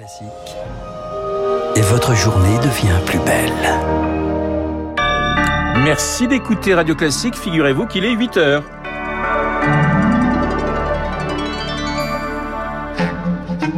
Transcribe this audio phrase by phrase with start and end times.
[0.00, 0.56] Classique.
[1.76, 3.52] Et votre journée devient plus belle.
[5.84, 7.36] Merci d'écouter Radio Classique.
[7.36, 8.64] Figurez-vous qu'il est 8 heures.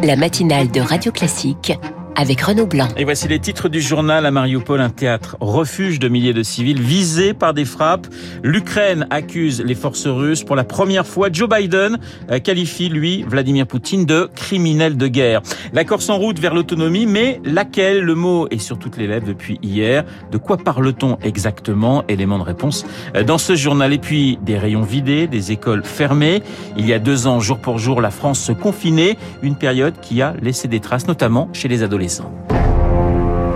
[0.05, 1.73] La matinale de Radio Classique
[2.17, 2.89] avec Renaud Blanc.
[2.97, 6.81] Et voici les titres du journal à Mariupol, un théâtre refuge de milliers de civils
[6.81, 8.07] visés par des frappes.
[8.43, 11.29] L'Ukraine accuse les forces russes pour la première fois.
[11.33, 11.99] Joe Biden
[12.31, 15.43] euh, qualifie, lui, Vladimir Poutine de criminel de guerre.
[15.73, 18.01] La Corse en route vers l'autonomie, mais laquelle?
[18.03, 20.05] Le mot est sur toutes les lèvres depuis hier.
[20.31, 22.05] De quoi parle-t-on exactement?
[22.09, 22.85] Élément de réponse
[23.17, 23.93] euh, dans ce journal.
[23.93, 26.43] Et puis, des rayons vidés, des écoles fermées.
[26.77, 29.17] Il y a deux ans, jour pour jour, la France se confinait.
[29.43, 32.02] Une période qui a laissé des traces, notamment chez les adolescents.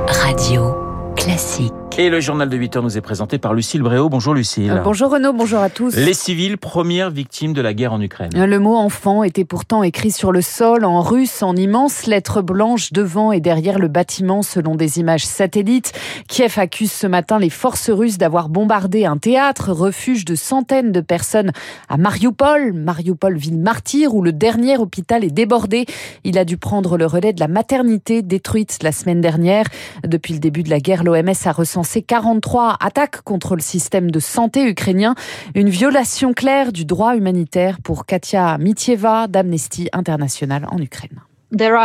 [0.09, 0.77] Radio
[1.17, 1.86] Classique.
[1.99, 4.11] Et le journal de 8 heures nous est présenté par Lucille Bréau.
[4.11, 4.71] Bonjour Lucille.
[4.71, 5.97] Euh, bonjour Renaud, bonjour à tous.
[5.97, 8.29] Les civils, premières victimes de la guerre en Ukraine.
[8.37, 12.43] Euh, le mot enfant était pourtant écrit sur le sol en russe en immenses lettres
[12.43, 15.95] blanches devant et derrière le bâtiment selon des images satellites.
[16.29, 21.01] Kiev accuse ce matin les forces russes d'avoir bombardé un théâtre, refuge de centaines de
[21.01, 21.53] personnes
[21.89, 25.87] à Mariupol, Mariupol ville martyre où le dernier hôpital est débordé.
[26.25, 29.65] Il a dû prendre le relais de la maternité détruite la semaine dernière.
[30.07, 34.11] Depuis le début de la guerre, l'OMS a recensé ces 43 attaques contre le système
[34.11, 35.15] de santé ukrainien,
[35.55, 41.23] une violation claire du droit humanitaire pour Katia Mitieva d'Amnesty International en Ukraine.
[41.53, 41.79] Beaucoup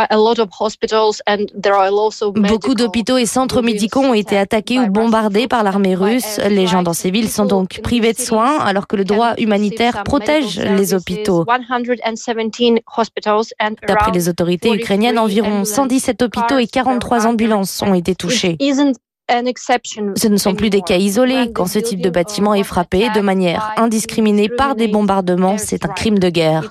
[2.74, 6.40] d'hôpitaux et centres médicaux ont été attaqués ou bombardés par l'armée russe.
[6.48, 10.02] Les gens dans ces villes sont donc privés de soins alors que le droit humanitaire
[10.02, 11.44] protège les hôpitaux.
[13.86, 18.56] D'après les autorités ukrainiennes, environ 117 hôpitaux et 43 ambulances ont été touchés.
[20.16, 21.50] Ce ne sont plus des cas isolés.
[21.54, 25.88] Quand ce type de bâtiment est frappé de manière indiscriminée par des bombardements, c'est un
[25.88, 26.68] crime de guerre.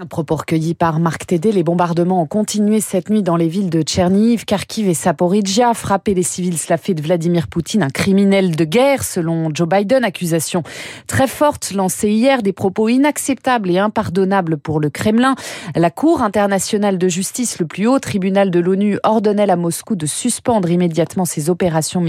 [0.00, 3.68] Un propos recueilli par Marc Tédé, les bombardements ont continué cette nuit dans les villes
[3.68, 5.74] de Tcherniv, Kharkiv et Saporidja.
[5.74, 10.04] Frapper les civils, cela fait de Vladimir Poutine un criminel de guerre, selon Joe Biden.
[10.04, 10.62] Accusation
[11.06, 15.34] très forte lancée hier, des propos inacceptables et impardonnables pour le Kremlin.
[15.74, 20.06] La Cour internationale de justice, le plus haut tribunal de l'ONU, ordonnait à Moscou de
[20.06, 22.00] suspendre immédiatement ses opérations opération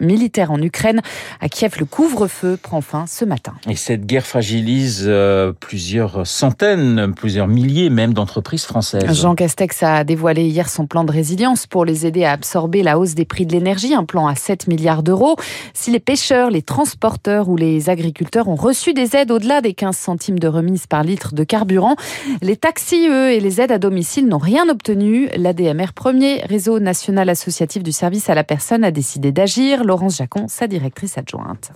[0.00, 1.00] militaire en Ukraine.
[1.40, 3.54] À Kiev, le couvre-feu prend fin ce matin.
[3.66, 9.10] Et cette guerre fragilise euh, plusieurs centaines, plusieurs milliers même d'entreprises françaises.
[9.10, 12.98] Jean Castex a dévoilé hier son plan de résilience pour les aider à absorber la
[12.98, 15.36] hausse des prix de l'énergie, un plan à 7 milliards d'euros.
[15.72, 19.96] Si les pêcheurs, les transporteurs ou les agriculteurs ont reçu des aides au-delà des 15
[19.96, 21.96] centimes de remise par litre de carburant,
[22.42, 25.30] les taxis, eux, et les aides à domicile n'ont rien obtenu.
[25.34, 29.84] L'ADMR, premier réseau national associatif du service à la personne, a décidé d'agir.
[29.84, 31.70] Laurence Jacon, sa directrice adjointe.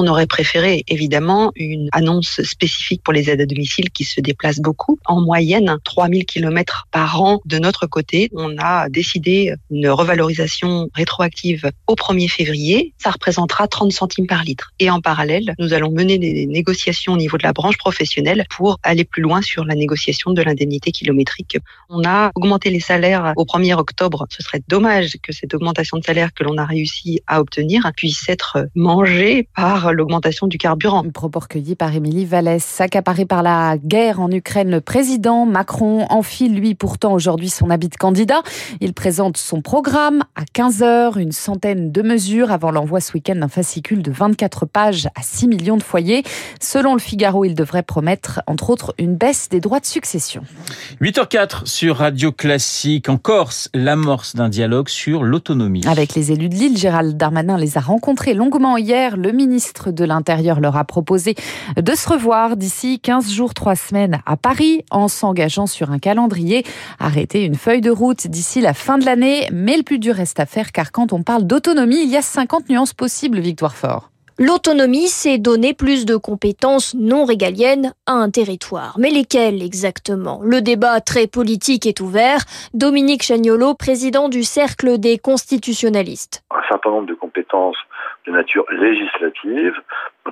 [0.00, 4.60] On aurait préféré évidemment une annonce spécifique pour les aides à domicile qui se déplacent
[4.60, 4.96] beaucoup.
[5.06, 8.30] En moyenne, 3000 km par an de notre côté.
[8.32, 12.94] On a décidé une revalorisation rétroactive au 1er février.
[12.96, 14.72] Ça représentera 30 centimes par litre.
[14.78, 18.78] Et en parallèle, nous allons mener des négociations au niveau de la branche professionnelle pour
[18.84, 21.58] aller plus loin sur la négociation de l'indemnité kilométrique.
[21.88, 24.28] On a augmenté les salaires au 1er octobre.
[24.30, 28.28] Ce serait dommage que cette augmentation de salaire que l'on a réussi à obtenir puisse
[28.28, 31.02] être mangée par l'augmentation du carburant.
[31.12, 32.80] Propos recueilli par Émilie Vallès.
[32.80, 37.88] Accaparé par la guerre en Ukraine, le président Macron enfile, lui, pourtant aujourd'hui son habit
[37.88, 38.42] de candidat.
[38.80, 43.48] Il présente son programme à 15h, une centaine de mesures avant l'envoi ce week-end d'un
[43.48, 46.22] fascicule de 24 pages à 6 millions de foyers.
[46.60, 50.42] Selon le Figaro, il devrait promettre, entre autres, une baisse des droits de succession.
[51.00, 53.08] 8h04 sur Radio Classique.
[53.08, 55.82] En Corse, l'amorce d'un dialogue sur l'autonomie.
[55.86, 59.16] Avec les élus de Lille, Gérald Darmanin les a rencontrés longuement hier.
[59.16, 61.34] Le ministre ministre de l'Intérieur leur a proposé
[61.76, 66.64] de se revoir d'ici 15 jours, 3 semaines à Paris en s'engageant sur un calendrier,
[66.98, 69.46] arrêter une feuille de route d'ici la fin de l'année.
[69.52, 72.22] Mais le plus dur reste à faire car quand on parle d'autonomie, il y a
[72.22, 74.10] 50 nuances possibles, Victoire Fort.
[74.40, 78.94] L'autonomie, c'est donner plus de compétences non régaliennes à un territoire.
[78.96, 80.38] Mais lesquelles exactement?
[80.44, 82.44] Le débat très politique est ouvert.
[82.72, 86.44] Dominique Chagnolo, président du Cercle des constitutionnalistes.
[86.52, 87.76] Un certain nombre de compétences
[88.28, 89.74] de nature législative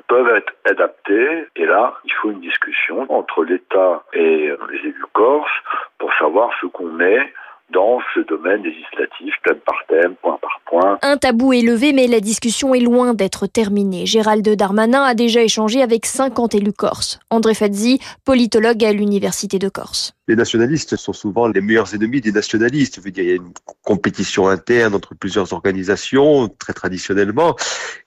[0.09, 1.47] peuvent être adaptées.
[1.57, 5.51] Et là, il faut une discussion entre l'État et les élus corses
[5.99, 7.33] pour savoir ce qu'on met
[7.73, 10.99] dans ce domaine législatif, thème par thème, point par point.
[11.03, 14.07] Un tabou est levé, mais la discussion est loin d'être terminée.
[14.07, 17.19] Gérald Darmanin a déjà échangé avec 50 élus corses.
[17.31, 22.33] André Fazzi, politologue à l'Université de Corse les nationalistes sont souvent les meilleurs ennemis des
[22.33, 22.97] nationalistes.
[22.97, 23.53] Je veux dire, il y a une
[23.83, 27.55] compétition interne entre plusieurs organisations, très traditionnellement.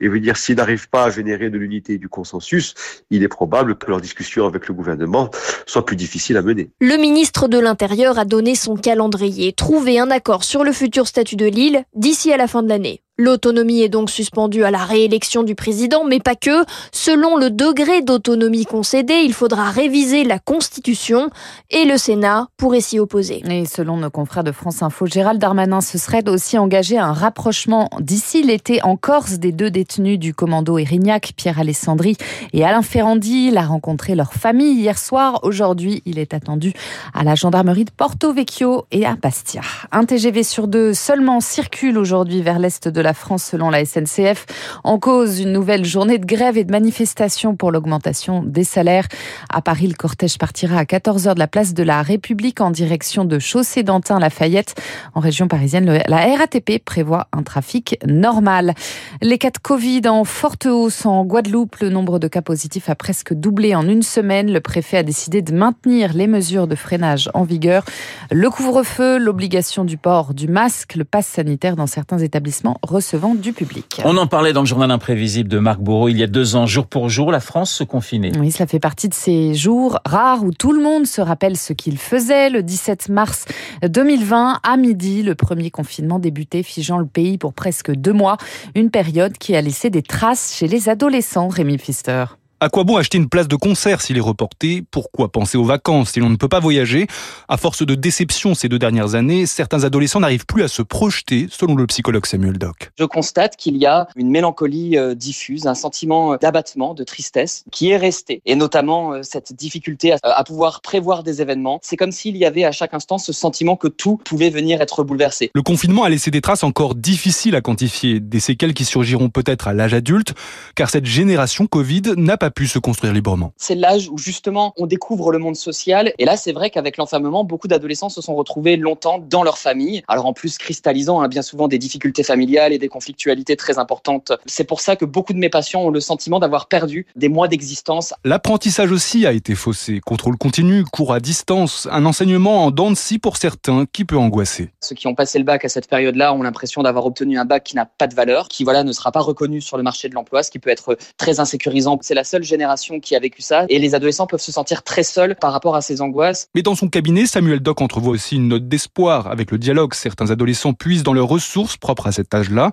[0.01, 2.73] Et je veux dire, s'ils n'arrivent pas à générer de l'unité et du consensus,
[3.09, 5.29] il est probable que leur discussion avec le gouvernement
[5.65, 6.69] soit plus difficile à mener.
[6.81, 9.48] Le ministre de l'Intérieur a donné son calendrier.
[9.53, 13.01] Trouver un accord sur le futur statut de l'île d'ici à la fin de l'année.
[13.19, 16.63] L'autonomie est donc suspendue à la réélection du président, mais pas que.
[16.93, 21.29] Selon le degré d'autonomie concédé, il faudra réviser la Constitution
[21.69, 23.43] et le Sénat pourrait s'y opposer.
[23.49, 27.89] Et selon nos confrères de France Info, Gérald Darmanin se serait aussi engagé un rapprochement
[27.99, 32.15] d'ici l'été en Corse des deux détenus du commando Erignac, Pierre Alessandri
[32.53, 33.49] et Alain Ferrandi.
[33.49, 35.41] Il a rencontré leur famille hier soir.
[35.43, 36.71] Aujourd'hui, il est attendu
[37.13, 39.59] à la gendarmerie de Porto Vecchio et à Bastia.
[39.91, 43.83] Un TGV sur deux seulement circule aujourd'hui vers l'est de la la France selon la
[43.85, 44.45] SNCF.
[44.83, 49.07] En cause, une nouvelle journée de grève et de manifestation pour l'augmentation des salaires.
[49.49, 53.25] À Paris, le cortège partira à 14h de la place de la République en direction
[53.25, 54.75] de Chaussée-d'Antin-Lafayette.
[55.15, 58.75] En région parisienne, la RATP prévoit un trafic normal.
[59.23, 61.77] Les cas de Covid en forte hausse en Guadeloupe.
[61.77, 64.53] Le nombre de cas positifs a presque doublé en une semaine.
[64.53, 67.85] Le préfet a décidé de maintenir les mesures de freinage en vigueur.
[68.29, 73.53] Le couvre-feu, l'obligation du port du masque, le pass sanitaire dans certains établissements recevant du
[73.53, 74.01] public.
[74.03, 76.65] On en parlait dans le journal imprévisible de Marc Bourreau il y a deux ans,
[76.65, 78.37] jour pour jour, la France se confinait.
[78.37, 81.71] Oui, cela fait partie de ces jours rares où tout le monde se rappelle ce
[81.71, 82.49] qu'il faisait.
[82.49, 83.45] Le 17 mars
[83.87, 88.35] 2020, à midi, le premier confinement débutait, figeant le pays pour presque deux mois.
[88.75, 92.25] Une période qui a laissé des traces chez les adolescents, Rémi Pfister.
[92.61, 94.83] À quoi bon acheter une place de concert s'il est reporté?
[94.91, 97.07] Pourquoi penser aux vacances si l'on ne peut pas voyager?
[97.47, 101.47] À force de déception ces deux dernières années, certains adolescents n'arrivent plus à se projeter,
[101.49, 102.91] selon le psychologue Samuel Doc.
[102.99, 107.91] Je constate qu'il y a une mélancolie euh, diffuse, un sentiment d'abattement, de tristesse qui
[107.91, 108.41] est resté.
[108.45, 111.79] Et notamment euh, cette difficulté à pouvoir prévoir des événements.
[111.81, 115.05] C'est comme s'il y avait à chaque instant ce sentiment que tout pouvait venir être
[115.05, 115.49] bouleversé.
[115.55, 119.69] Le confinement a laissé des traces encore difficiles à quantifier, des séquelles qui surgiront peut-être
[119.69, 120.33] à l'âge adulte,
[120.75, 123.53] car cette génération Covid n'a pas pu se construire librement.
[123.57, 126.13] C'est l'âge où justement on découvre le monde social.
[126.17, 130.03] Et là, c'est vrai qu'avec l'enfermement, beaucoup d'adolescents se sont retrouvés longtemps dans leur famille.
[130.07, 134.31] Alors en plus, cristallisant hein, bien souvent des difficultés familiales et des conflictualités très importantes.
[134.45, 137.47] C'est pour ça que beaucoup de mes patients ont le sentiment d'avoir perdu des mois
[137.47, 138.13] d'existence.
[138.23, 139.99] L'apprentissage aussi a été faussé.
[139.99, 144.17] Contrôle continu, cours à distance, un enseignement en dents de scie pour certains qui peut
[144.17, 144.69] angoisser.
[144.81, 147.63] Ceux qui ont passé le bac à cette période-là ont l'impression d'avoir obtenu un bac
[147.63, 150.13] qui n'a pas de valeur, qui voilà ne sera pas reconnu sur le marché de
[150.13, 151.99] l'emploi, ce qui peut être très insécurisant.
[152.01, 155.03] C'est la seule génération qui a vécu ça et les adolescents peuvent se sentir très
[155.03, 156.47] seuls par rapport à ces angoisses.
[156.55, 159.93] Mais dans son cabinet, Samuel Doc entrevoit aussi une note d'espoir avec le dialogue.
[159.93, 162.71] Certains adolescents puissent dans leurs ressources propres à cet âge-là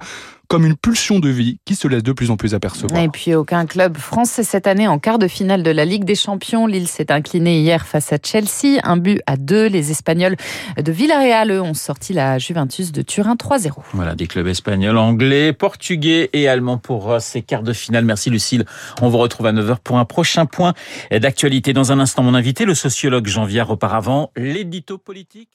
[0.49, 3.01] comme une pulsion de vie qui se laisse de plus en plus apercevoir.
[3.03, 6.15] Et puis aucun club français cette année en quart de finale de la Ligue des
[6.15, 6.67] Champions.
[6.67, 9.67] Lille s'est incliné hier face à Chelsea, un but à deux.
[9.67, 10.37] Les Espagnols
[10.77, 13.73] de Villarreal, eux, ont sorti la Juventus de Turin 3-0.
[13.93, 18.05] Voilà, des clubs espagnols, anglais, portugais et allemands pour euh, ces quarts de finale.
[18.05, 18.65] Merci Lucille.
[19.03, 20.75] On vous retrouve à 9h pour un prochain point
[21.11, 21.73] d'actualité.
[21.73, 25.49] Dans un instant, mon invité, le sociologue Jean Viard, auparavant, l'édito politique.